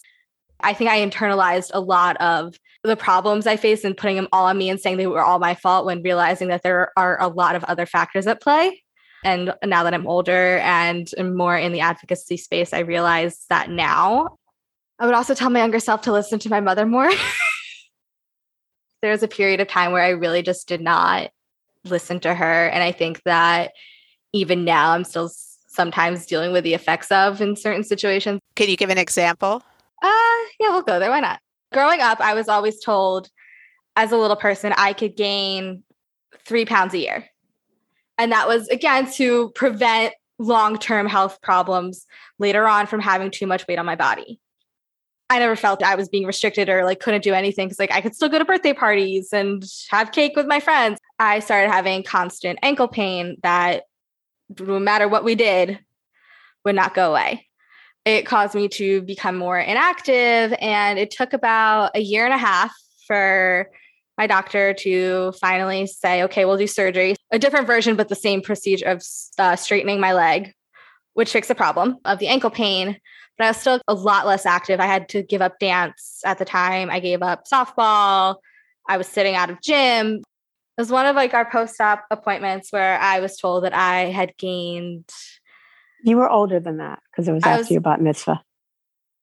[0.62, 4.46] I think I internalized a lot of the problems I faced and putting them all
[4.46, 7.28] on me and saying they were all my fault when realizing that there are a
[7.28, 8.82] lot of other factors at play.
[9.26, 14.38] And now that I'm older and more in the advocacy space, I realize that now.
[14.98, 17.12] I would also tell my younger self to listen to my mother more.
[19.02, 21.30] there was a period of time where I really just did not
[21.84, 22.68] listen to her.
[22.68, 23.74] And I think that
[24.34, 25.32] even now I'm still
[25.68, 28.42] sometimes dealing with the effects of in certain situations.
[28.56, 29.64] Can you give an example?
[30.02, 31.10] Uh yeah, we'll go there.
[31.10, 31.40] Why not?
[31.72, 33.30] Growing up, I was always told
[33.96, 35.84] as a little person I could gain
[36.46, 37.26] three pounds a year.
[38.18, 42.06] And that was again to prevent long-term health problems
[42.40, 44.40] later on from having too much weight on my body.
[45.30, 48.02] I never felt I was being restricted or like couldn't do anything because like I
[48.02, 51.00] could still go to birthday parties and have cake with my friends.
[51.20, 53.84] I started having constant ankle pain that
[54.60, 55.80] no matter what we did
[56.64, 57.48] would not go away.
[58.06, 62.38] It caused me to become more inactive and it took about a year and a
[62.38, 62.74] half
[63.06, 63.70] for
[64.18, 68.42] my doctor to finally say, okay, we'll do surgery, a different version, but the same
[68.42, 69.04] procedure of
[69.38, 70.54] uh, straightening my leg,
[71.14, 72.98] which fixed the problem of the ankle pain
[73.38, 74.80] but I was still a lot less active.
[74.80, 76.90] I had to give up dance at the time.
[76.90, 78.38] I gave up softball.
[78.88, 80.18] I was sitting out of gym.
[80.78, 84.36] It was one of like our post-op appointments where I was told that I had
[84.38, 85.10] gained.
[86.04, 88.42] You were older than that because it was after was, your bat mitzvah.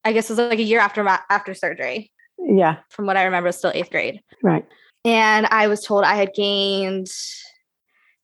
[0.05, 2.13] I guess it was like a year after my, after surgery.
[2.39, 2.79] Yeah.
[2.91, 4.21] From what I remember, it was still eighth grade.
[4.43, 4.67] Right.
[5.05, 7.09] And I was told I had gained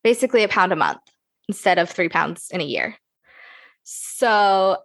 [0.02, 1.00] basically a pound a month
[1.48, 2.96] instead of three pounds in a year.
[3.84, 4.78] So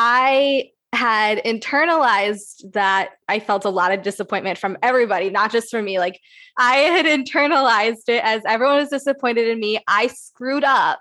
[0.00, 5.84] I had internalized that I felt a lot of disappointment from everybody, not just from
[5.84, 5.98] me.
[5.98, 6.20] Like
[6.56, 9.80] I had internalized it as everyone was disappointed in me.
[9.88, 11.00] I screwed up.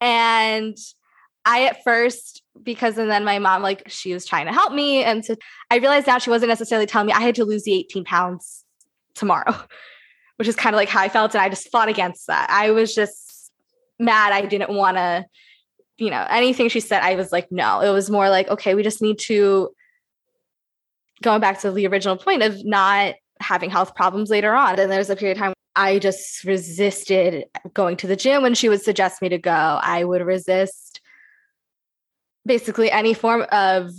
[0.00, 0.74] And
[1.44, 5.04] I at first, because and then my mom, like she was trying to help me.
[5.04, 5.36] And so
[5.70, 8.64] I realized now she wasn't necessarily telling me I had to lose the 18 pounds
[9.14, 9.54] tomorrow,
[10.36, 11.34] which is kind of like how I felt.
[11.34, 12.48] And I just fought against that.
[12.48, 13.52] I was just
[13.98, 14.32] mad.
[14.32, 15.26] I didn't want to
[15.98, 17.80] you know, anything she said, I was like, no.
[17.80, 19.70] It was more like, okay, we just need to
[21.22, 24.78] going back to the original point of not having health problems later on.
[24.78, 28.54] And there was a period of time I just resisted going to the gym when
[28.54, 29.50] she would suggest me to go.
[29.50, 31.00] I would resist
[32.46, 33.90] basically any form of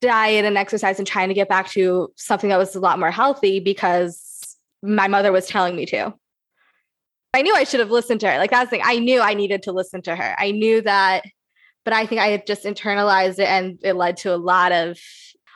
[0.00, 3.10] diet and exercise and trying to get back to something that was a lot more
[3.10, 6.14] healthy because my mother was telling me to.
[7.32, 8.38] I knew I should have listened to her.
[8.38, 8.82] Like that's the thing.
[8.84, 10.34] I knew I needed to listen to her.
[10.38, 11.24] I knew that,
[11.84, 14.98] but I think I had just internalized it and it led to a lot of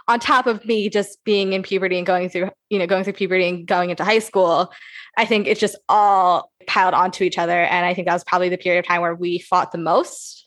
[0.07, 3.15] on top of me just being in puberty and going through, you know, going through
[3.15, 4.71] puberty and going into high school.
[5.17, 7.63] I think it's just all piled onto each other.
[7.63, 10.47] And I think that was probably the period of time where we fought the most.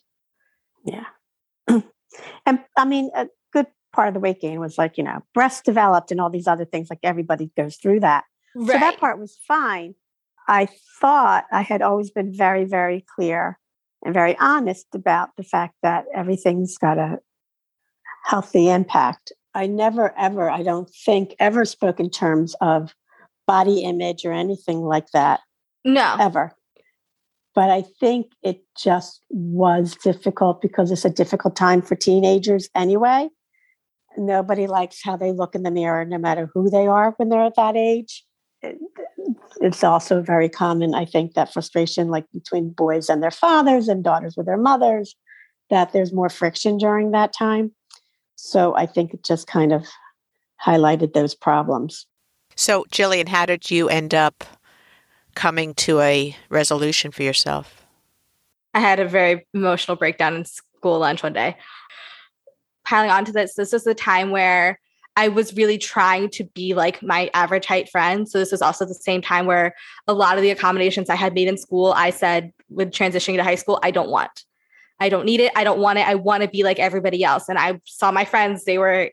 [0.86, 1.06] Yeah.
[2.46, 5.66] and I mean, a good part of the weight gain was like, you know, breast
[5.66, 6.90] developed and all these other things.
[6.90, 8.26] Like everybody goes through that.
[8.56, 8.74] Right.
[8.74, 9.96] So that part was fine.
[10.48, 10.68] I
[11.00, 13.60] thought I had always been very, very clear
[14.04, 17.20] and very honest about the fact that everything's got a
[18.24, 19.32] healthy impact.
[19.54, 22.94] I never, ever, I don't think, ever spoke in terms of
[23.48, 25.42] body image or anything like that.
[25.84, 26.16] No.
[26.20, 26.54] Ever.
[27.56, 33.30] But I think it just was difficult because it's a difficult time for teenagers anyway.
[34.16, 37.46] Nobody likes how they look in the mirror, no matter who they are when they're
[37.46, 38.24] at that age
[39.62, 44.04] it's also very common, I think, that frustration, like between boys and their fathers and
[44.04, 45.16] daughters with their mothers,
[45.70, 47.72] that there's more friction during that time.
[48.36, 49.86] So I think it just kind of
[50.64, 52.06] highlighted those problems.
[52.56, 54.44] So, Jillian, how did you end up
[55.36, 57.86] coming to a resolution for yourself?
[58.74, 61.58] I had a very emotional breakdown in school lunch one day.
[62.86, 64.80] Piling onto this, this was the time where
[65.18, 68.30] I was really trying to be like my average height friend.
[68.30, 69.74] So this was also the same time where
[70.08, 73.44] a lot of the accommodations I had made in school, I said with transitioning to
[73.44, 74.46] high school, I don't want.
[75.00, 75.52] I don't need it.
[75.56, 76.08] I don't want it.
[76.08, 77.50] I want to be like everybody else.
[77.50, 79.10] And I saw my friends, they were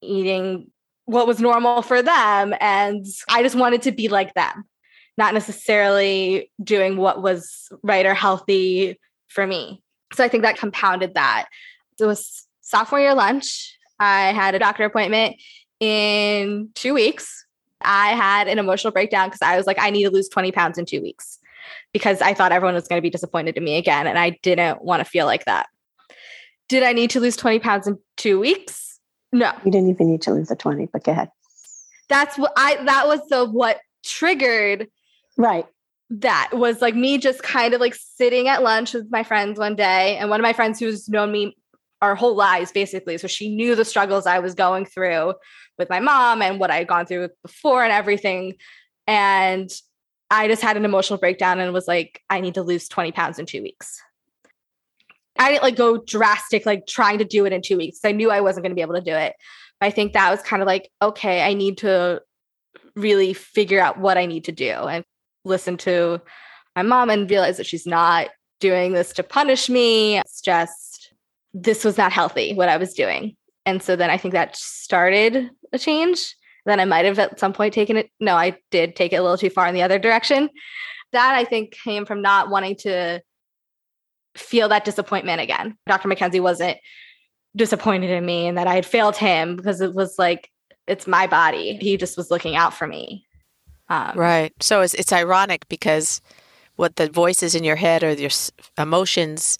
[0.00, 0.70] eating
[1.04, 2.54] what was normal for them.
[2.58, 4.64] And I just wanted to be like them,
[5.18, 9.82] not necessarily doing what was right or healthy for me.
[10.14, 11.48] So I think that compounded that.
[11.98, 13.76] It was sophomore year lunch.
[14.00, 15.36] I had a doctor appointment
[15.78, 17.44] in two weeks.
[17.82, 20.78] I had an emotional breakdown because I was like, I need to lose 20 pounds
[20.78, 21.38] in two weeks
[21.92, 24.06] because I thought everyone was going to be disappointed in me again.
[24.06, 25.68] And I didn't want to feel like that.
[26.68, 29.00] Did I need to lose 20 pounds in two weeks?
[29.32, 29.52] No.
[29.64, 31.30] You didn't even need to lose the 20, but go ahead.
[32.08, 34.88] That's what I, that was the, what triggered.
[35.36, 35.66] Right.
[36.10, 39.76] That was like me just kind of like sitting at lunch with my friends one
[39.76, 40.16] day.
[40.16, 41.56] And one of my friends who's known me
[42.02, 43.18] our whole lives basically.
[43.18, 45.34] So she knew the struggles I was going through
[45.78, 48.54] with my mom and what I had gone through before and everything.
[49.06, 49.70] And
[50.30, 53.38] I just had an emotional breakdown and was like, I need to lose 20 pounds
[53.38, 54.00] in two weeks.
[55.38, 58.00] I didn't like go drastic, like trying to do it in two weeks.
[58.04, 59.34] I knew I wasn't going to be able to do it.
[59.80, 62.22] But I think that was kind of like, okay, I need to
[62.94, 65.04] really figure out what I need to do and
[65.44, 66.20] listen to
[66.76, 68.28] my mom and realize that she's not
[68.60, 70.18] doing this to punish me.
[70.18, 70.99] It's just,
[71.52, 73.36] this was not healthy, what I was doing.
[73.66, 76.34] And so then I think that started a change
[76.66, 78.10] then I might have at some point taken it.
[78.20, 80.50] No, I did take it a little too far in the other direction.
[81.12, 83.20] That I think came from not wanting to
[84.36, 85.76] feel that disappointment again.
[85.86, 86.08] Dr.
[86.08, 86.78] McKenzie wasn't
[87.56, 90.50] disappointed in me and that I had failed him because it was like,
[90.86, 91.76] it's my body.
[91.80, 93.26] He just was looking out for me.
[93.88, 94.52] Um, right.
[94.60, 96.20] So it's, it's ironic because
[96.76, 98.30] what the voices in your head or your
[98.78, 99.58] emotions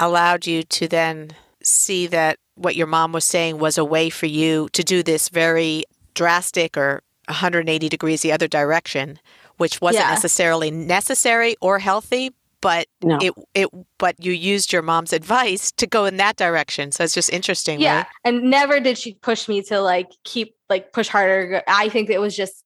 [0.00, 1.30] allowed you to then
[1.62, 5.28] see that what your mom was saying was a way for you to do this
[5.28, 5.84] very
[6.14, 9.18] drastic or 180 degrees the other direction,
[9.56, 10.10] which wasn't yeah.
[10.10, 13.18] necessarily necessary or healthy, but no.
[13.20, 16.90] it it but you used your mom's advice to go in that direction.
[16.90, 17.80] So it's just interesting.
[17.80, 17.98] Yeah.
[17.98, 18.06] Right?
[18.24, 21.62] And never did she push me to like keep like push harder.
[21.68, 22.64] I think it was just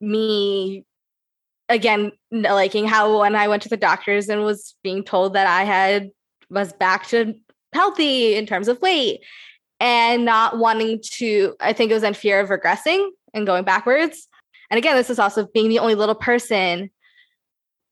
[0.00, 0.84] me
[1.68, 5.64] again liking how when I went to the doctors and was being told that I
[5.64, 6.10] had
[6.54, 7.34] was back to
[7.72, 9.20] healthy in terms of weight
[9.80, 14.28] and not wanting to, I think it was in fear of regressing and going backwards.
[14.70, 16.90] And again, this is also being the only little person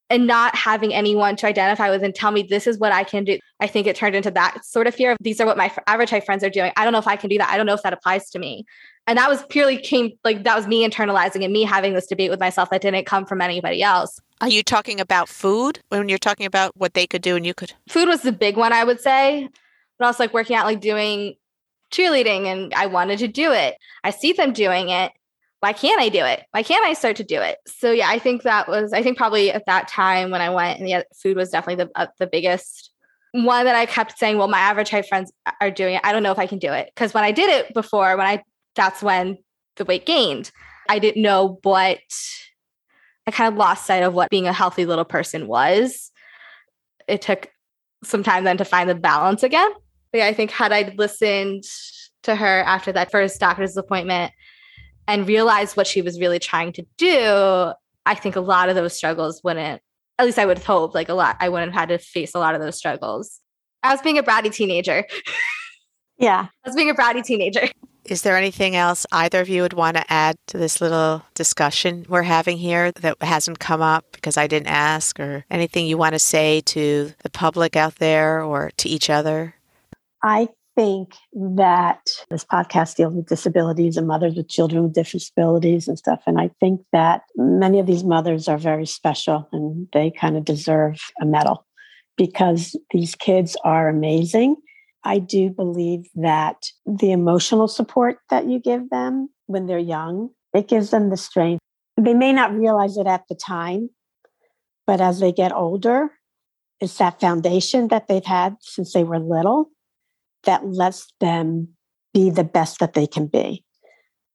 [0.08, 3.24] and not having anyone to identify with and tell me this is what I can
[3.24, 3.38] do.
[3.60, 6.10] I think it turned into that sort of fear of these are what my average
[6.24, 6.70] friends are doing.
[6.76, 7.50] I don't know if I can do that.
[7.50, 8.64] I don't know if that applies to me.
[9.06, 12.30] And that was purely came like that was me internalizing and me having this debate
[12.30, 14.20] with myself that didn't come from anybody else.
[14.40, 17.54] Are you talking about food when you're talking about what they could do and you
[17.54, 17.72] could?
[17.88, 19.48] Food was the big one, I would say
[20.02, 21.36] but also like working out, like doing
[21.92, 23.76] cheerleading, and I wanted to do it.
[24.02, 25.12] I see them doing it.
[25.60, 26.42] Why can't I do it?
[26.50, 27.58] Why can't I start to do it?
[27.68, 30.80] So yeah, I think that was I think probably at that time when I went,
[30.80, 32.90] and yeah, food was definitely the uh, the biggest
[33.30, 34.38] one that I kept saying.
[34.38, 36.00] Well, my average height friends are doing it.
[36.02, 38.26] I don't know if I can do it because when I did it before, when
[38.26, 38.42] I
[38.74, 39.38] that's when
[39.76, 40.50] the weight gained.
[40.88, 42.00] I didn't know what
[43.26, 46.10] I kind of lost sight of what being a healthy little person was.
[47.08, 47.50] It took
[48.04, 49.70] some time then to find the balance again
[50.12, 51.64] yeah, I think had I listened
[52.24, 54.32] to her after that first doctor's appointment
[55.08, 57.72] and realized what she was really trying to do,
[58.06, 59.80] I think a lot of those struggles wouldn't,
[60.18, 62.38] at least I would hope, like a lot, I wouldn't have had to face a
[62.38, 63.40] lot of those struggles.
[63.82, 65.06] I was being a bratty teenager.
[66.18, 66.46] Yeah.
[66.64, 67.68] I was being a bratty teenager.
[68.12, 72.04] Is there anything else either of you would want to add to this little discussion
[72.10, 76.12] we're having here that hasn't come up because I didn't ask, or anything you want
[76.12, 79.54] to say to the public out there or to each other?
[80.22, 85.96] I think that this podcast deals with disabilities and mothers with children with disabilities and
[85.96, 86.22] stuff.
[86.26, 90.44] And I think that many of these mothers are very special and they kind of
[90.44, 91.64] deserve a medal
[92.18, 94.56] because these kids are amazing.
[95.04, 100.68] I do believe that the emotional support that you give them when they're young, it
[100.68, 101.60] gives them the strength.
[102.00, 103.90] They may not realize it at the time,
[104.86, 106.12] but as they get older,
[106.80, 109.70] it's that foundation that they've had since they were little
[110.44, 111.68] that lets them
[112.12, 113.64] be the best that they can be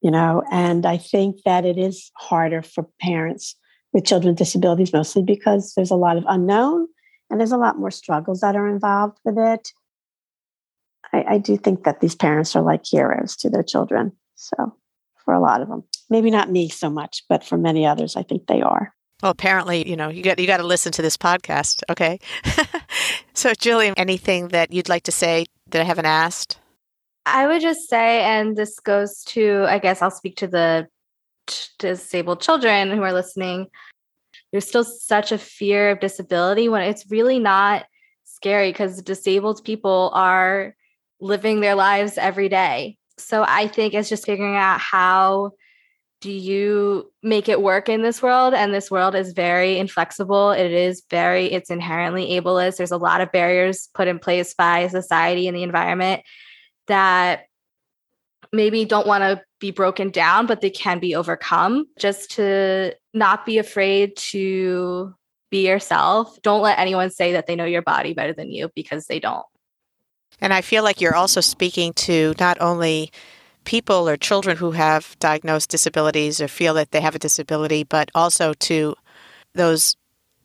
[0.01, 3.55] you know and i think that it is harder for parents
[3.93, 6.87] with children with disabilities mostly because there's a lot of unknown
[7.29, 9.71] and there's a lot more struggles that are involved with it
[11.13, 14.75] I, I do think that these parents are like heroes to their children so
[15.23, 18.23] for a lot of them maybe not me so much but for many others i
[18.23, 18.93] think they are
[19.23, 22.19] Well, apparently, you know, you got you got to listen to this podcast, okay?
[23.33, 26.59] so, Jillian, anything that you'd like to say that I haven't asked?
[27.25, 30.87] I would just say, and this goes to, I guess I'll speak to the
[31.47, 33.67] t- disabled children who are listening.
[34.51, 37.85] There's still such a fear of disability when it's really not
[38.23, 40.75] scary because disabled people are
[41.19, 42.97] living their lives every day.
[43.17, 45.51] So I think it's just figuring out how
[46.21, 50.51] do you make it work in this world and this world is very inflexible.
[50.51, 52.77] It is very it's inherently ableist.
[52.77, 56.23] There's a lot of barriers put in place by society and the environment
[56.87, 57.45] that
[58.51, 61.85] maybe don't want to be broken down but they can be overcome.
[61.99, 65.13] Just to not be afraid to
[65.51, 66.37] be yourself.
[66.41, 69.45] Don't let anyone say that they know your body better than you because they don't
[70.41, 73.11] and i feel like you're also speaking to not only
[73.67, 78.09] people or children who have diagnosed disabilities or feel that they have a disability, but
[78.15, 78.95] also to
[79.55, 79.97] those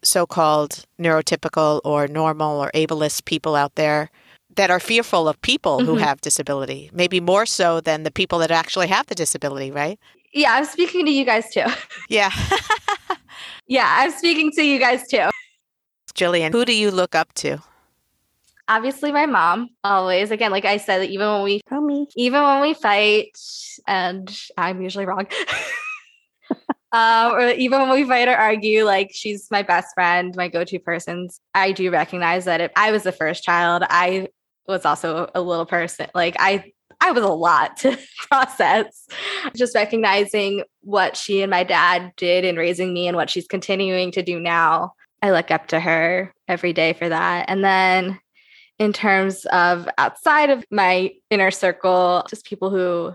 [0.03, 4.11] so called neurotypical or normal or ableist people out there
[4.57, 5.87] that are fearful of people mm-hmm.
[5.87, 10.01] who have disability, maybe more so than the people that actually have the disability, right?
[10.35, 11.67] Yeah, I'm speaking to you guys too.
[12.09, 12.33] Yeah.
[13.69, 15.29] yeah, I'm speaking to you guys too.
[16.13, 17.63] Jillian, who do you look up to?
[18.73, 22.07] Obviously my mom always again like i said even when we me.
[22.17, 23.37] even when we fight
[23.87, 25.27] and i'm usually wrong
[26.93, 30.79] um, or even when we fight or argue like she's my best friend my go-to
[30.79, 34.27] person i do recognize that if i was the first child i
[34.67, 36.65] was also a little person like i
[37.05, 37.99] I was a lot to
[38.31, 39.09] process.
[39.57, 44.13] Just recognizing what she and my dad did in raising me and what she's continuing
[44.13, 44.93] to do now.
[45.21, 47.47] I look up to her every day for that.
[47.49, 48.21] And then
[48.79, 53.15] in terms of outside of my inner circle, just people who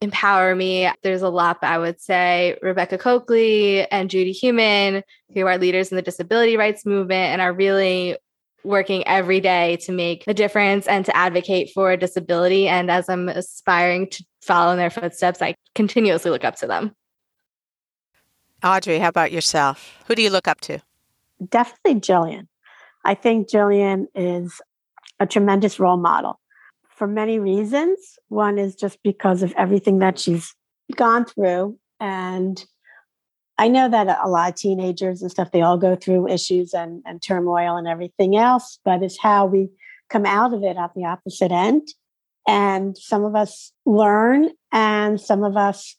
[0.00, 0.90] empower me.
[1.02, 5.02] There's a lot, but I would say Rebecca Cokley and Judy Heumann,
[5.34, 8.16] who are leaders in the disability rights movement and are really
[8.64, 12.68] working every day to make a difference and to advocate for disability.
[12.68, 16.94] And as I'm aspiring to follow in their footsteps, I continuously look up to them.
[18.62, 19.98] Audrey, how about yourself?
[20.06, 20.80] Who do you look up to?
[21.46, 22.48] Definitely Jillian.
[23.04, 24.60] I think Jillian is
[25.20, 26.40] a tremendous role model
[26.88, 27.98] for many reasons.
[28.28, 30.54] One is just because of everything that she's
[30.96, 31.78] gone through.
[32.00, 32.62] And
[33.58, 37.02] I know that a lot of teenagers and stuff, they all go through issues and,
[37.04, 39.68] and turmoil and everything else, but it's how we
[40.08, 41.86] come out of it at the opposite end.
[42.48, 45.96] And some of us learn and some of us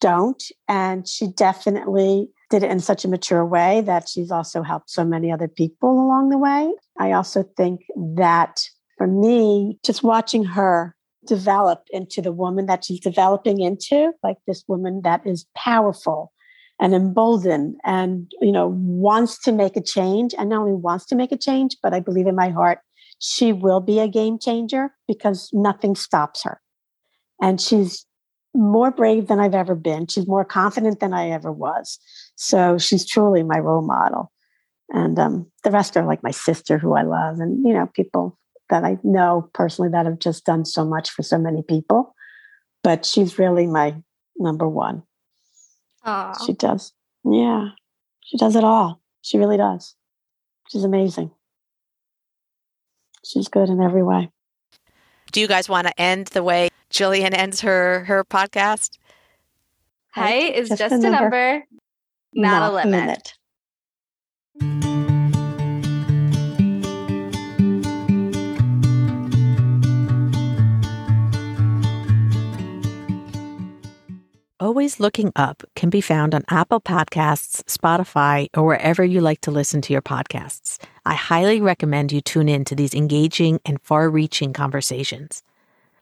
[0.00, 0.42] don't.
[0.68, 5.04] And she definitely did it in such a mature way that she's also helped so
[5.04, 6.72] many other people along the way.
[6.98, 7.82] I also think
[8.16, 8.62] that
[8.98, 10.94] for me, just watching her
[11.26, 16.32] develop into the woman that she's developing into, like this woman that is powerful
[16.80, 21.14] and emboldened and you know wants to make a change and not only wants to
[21.14, 22.78] make a change but i believe in my heart
[23.20, 26.60] she will be a game changer because nothing stops her.
[27.40, 28.06] And she's
[28.54, 30.08] more brave than i've ever been.
[30.08, 32.00] She's more confident than i ever was
[32.42, 34.32] so she's truly my role model.
[34.88, 38.38] And um, the rest are like my sister, who I love, and you know, people
[38.70, 42.14] that I know personally that have just done so much for so many people.
[42.82, 43.94] But she's really my
[44.38, 45.02] number one.
[46.06, 46.34] Aww.
[46.46, 46.94] She does.
[47.24, 47.68] Yeah.
[48.24, 49.02] She does it all.
[49.20, 49.94] She really does.
[50.70, 51.30] She's amazing.
[53.22, 54.30] She's good in every way.
[55.30, 58.96] Do you guys want to end the way Jillian ends her her podcast?
[60.12, 61.20] Height is just, just a number.
[61.20, 61.64] number
[62.34, 63.00] not, not a limit.
[63.00, 63.34] limit.
[74.60, 79.50] Always Looking Up can be found on Apple Podcasts, Spotify, or wherever you like to
[79.50, 80.78] listen to your podcasts.
[81.06, 85.42] I highly recommend you tune in to these engaging and far reaching conversations.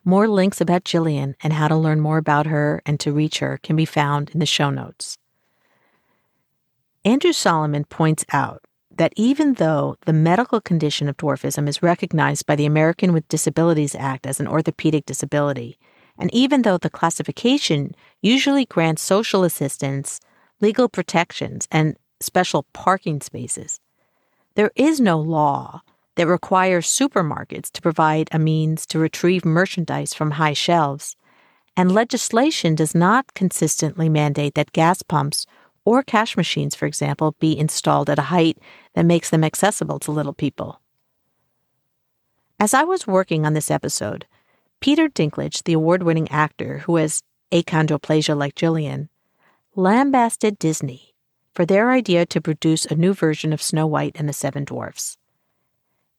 [0.05, 3.61] More links about Jillian and how to learn more about her and to reach her
[3.63, 5.19] can be found in the show notes.
[7.09, 8.61] Andrew Solomon points out
[8.95, 13.95] that even though the medical condition of dwarfism is recognized by the American with Disabilities
[13.95, 15.79] Act as an orthopedic disability,
[16.19, 20.21] and even though the classification usually grants social assistance,
[20.61, 23.81] legal protections, and special parking spaces,
[24.55, 25.81] there is no law
[26.17, 31.17] that requires supermarkets to provide a means to retrieve merchandise from high shelves,
[31.75, 35.47] and legislation does not consistently mandate that gas pumps
[35.89, 38.59] or cash machines, for example, be installed at a height
[38.93, 40.83] that makes them accessible to little people.
[42.61, 44.27] As I was working on this episode,
[44.81, 49.09] Peter Dinklage, the award winning actor who has achondroplasia like Jillian,
[49.75, 51.15] lambasted Disney
[51.55, 55.17] for their idea to produce a new version of Snow White and the Seven Dwarfs.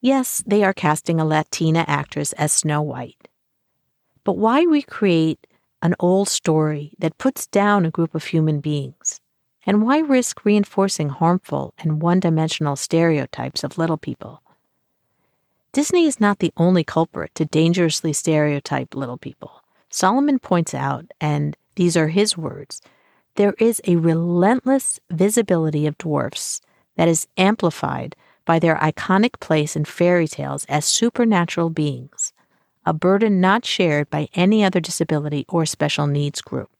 [0.01, 3.27] Yes, they are casting a Latina actress as Snow White.
[4.23, 5.45] But why recreate
[5.83, 9.21] an old story that puts down a group of human beings?
[9.69, 14.41] And why risk reinforcing harmful and one dimensional stereotypes of little people?
[15.73, 19.61] Disney is not the only culprit to dangerously stereotype little people.
[19.91, 22.81] Solomon points out, and these are his words,
[23.35, 26.61] there is a relentless visibility of dwarfs
[26.95, 28.15] that is amplified
[28.45, 32.33] by their iconic place in fairy tales as supernatural beings,
[32.87, 36.71] a burden not shared by any other disability or special needs group.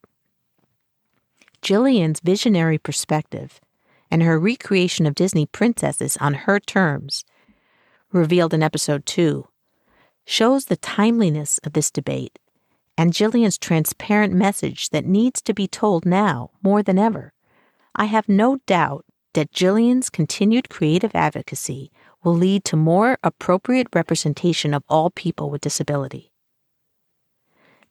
[1.61, 3.59] Jillian's visionary perspective
[4.11, 7.23] and her recreation of Disney princesses on her terms,
[8.11, 9.47] revealed in episode 2,
[10.25, 12.39] shows the timeliness of this debate
[12.99, 17.31] and Jillian's transparent message that needs to be told now more than ever.
[17.95, 19.05] I have no doubt
[19.35, 21.91] that Jillian's continued creative advocacy
[22.23, 26.33] will lead to more appropriate representation of all people with disability.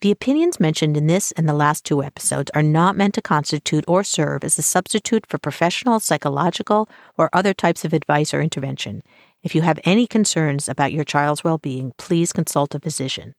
[0.01, 3.85] The opinions mentioned in this and the last two episodes are not meant to constitute
[3.89, 9.03] or serve as a substitute for professional, psychological, or other types of advice or intervention.
[9.43, 13.35] If you have any concerns about your child's well being, please consult a physician.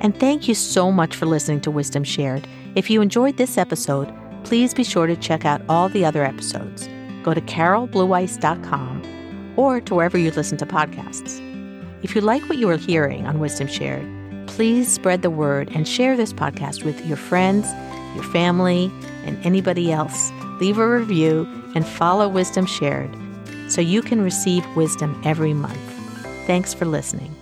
[0.00, 2.48] And thank you so much for listening to Wisdom Shared.
[2.74, 6.88] If you enjoyed this episode, please be sure to check out all the other episodes.
[7.22, 11.40] Go to carolblueice.com or to wherever you listen to podcasts.
[12.02, 14.21] If you like what you are hearing on Wisdom Shared,
[14.52, 17.66] please spread the word and share this podcast with your friends,
[18.14, 18.92] your family,
[19.24, 20.30] and anybody else.
[20.60, 23.10] Leave a review and follow Wisdom Shared
[23.68, 25.78] so you can receive wisdom every month.
[26.46, 27.34] Thanks for listening.